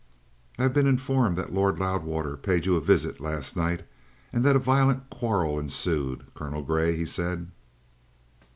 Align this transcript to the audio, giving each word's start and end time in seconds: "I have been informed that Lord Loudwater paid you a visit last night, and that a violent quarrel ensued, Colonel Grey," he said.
"I 0.57 0.63
have 0.63 0.73
been 0.73 0.87
informed 0.87 1.37
that 1.37 1.53
Lord 1.53 1.77
Loudwater 1.77 2.35
paid 2.35 2.65
you 2.65 2.75
a 2.75 2.81
visit 2.81 3.19
last 3.21 3.55
night, 3.55 3.83
and 4.33 4.43
that 4.43 4.55
a 4.55 4.57
violent 4.57 5.11
quarrel 5.11 5.59
ensued, 5.59 6.25
Colonel 6.33 6.63
Grey," 6.63 6.95
he 6.95 7.05
said. 7.05 7.51